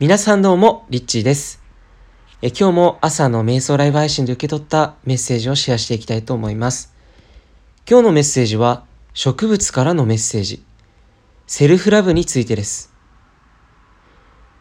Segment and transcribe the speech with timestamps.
[0.00, 1.60] 皆さんどうも、リッチーです。
[2.40, 6.94] え今日も朝の瞑想ライブ配信で受け取ったメッセージをシェアしていきたいと思います。
[7.84, 10.62] 今日のメッセージは、植物からのメッセージ、
[11.48, 12.92] セルフラブについてです。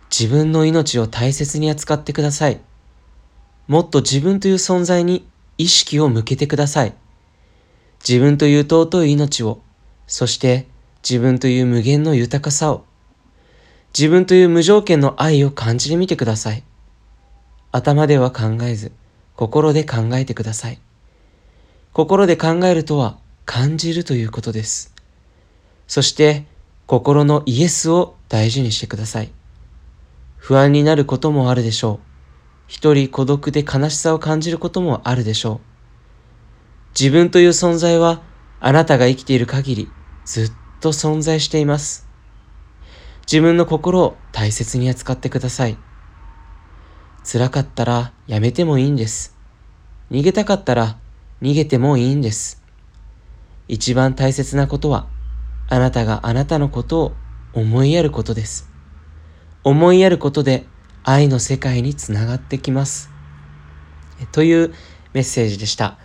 [0.10, 2.60] 自分の命を大切に扱ってください。
[3.68, 5.28] もっと自分という存在に
[5.60, 6.96] 意識を向けてください。
[8.00, 9.62] 自分という尊い命を、
[10.08, 10.66] そして
[11.08, 12.87] 自分という無限の豊かさを、
[13.98, 16.64] 自分という無条件の愛を感じてみてください。
[17.72, 18.92] 頭では考えず、
[19.36, 20.80] 心で考えてください。
[21.94, 24.94] 心で考えるとは感じるということです。
[25.88, 26.46] そして、
[26.86, 29.32] 心のイエスを大事にしてください。
[30.36, 32.00] 不安になることもあるでしょう。
[32.68, 35.60] 一人孤独で悲しさを感じることもあるでしょう。
[36.92, 38.22] 自分という存在は
[38.60, 39.92] あなたが生きている限り
[40.24, 42.07] ずっと存在しています。
[43.30, 45.78] 自分の心を大切に扱ってください。
[47.30, 49.36] 辛かったらやめてもいいんです。
[50.10, 50.98] 逃げたかったら
[51.42, 52.64] 逃げてもいいんです。
[53.68, 55.08] 一番大切なことは
[55.68, 57.14] あなたがあなたのことを
[57.52, 58.70] 思いやることです。
[59.66, 60.66] 思いやることで
[61.04, 63.10] 愛の世界につながってきます。
[64.32, 64.74] という
[65.12, 65.98] メッセージでした。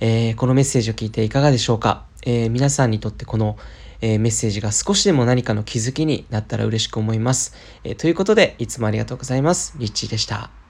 [0.00, 3.56] えーこのメッセージを聞いていかがでしょうか、えー皆さんにとってこの、
[4.02, 7.54] えーメッセージが少しでも何かの気づきになったら嬉しく思います。
[7.84, 9.74] えーということで、いつもありがとうございます。
[9.78, 10.65] リッチーでした。